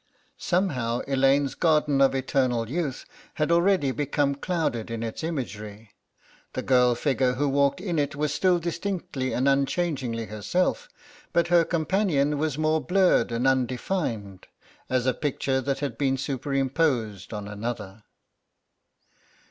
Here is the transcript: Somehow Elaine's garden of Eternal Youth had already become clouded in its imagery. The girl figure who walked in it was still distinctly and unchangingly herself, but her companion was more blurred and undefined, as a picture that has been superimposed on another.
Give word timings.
Somehow 0.39 1.01
Elaine's 1.07 1.53
garden 1.53 2.01
of 2.01 2.15
Eternal 2.15 2.71
Youth 2.71 3.05
had 3.35 3.51
already 3.51 3.91
become 3.91 4.33
clouded 4.33 4.89
in 4.89 5.03
its 5.03 5.23
imagery. 5.23 5.91
The 6.53 6.63
girl 6.63 6.95
figure 6.95 7.33
who 7.33 7.47
walked 7.47 7.79
in 7.79 7.99
it 7.99 8.15
was 8.15 8.33
still 8.33 8.57
distinctly 8.57 9.31
and 9.31 9.47
unchangingly 9.47 10.25
herself, 10.25 10.89
but 11.33 11.49
her 11.49 11.63
companion 11.63 12.39
was 12.39 12.57
more 12.57 12.81
blurred 12.83 13.31
and 13.31 13.45
undefined, 13.45 14.47
as 14.89 15.05
a 15.05 15.13
picture 15.13 15.61
that 15.61 15.81
has 15.81 15.91
been 15.91 16.17
superimposed 16.17 17.31
on 17.31 17.47
another. 17.47 18.03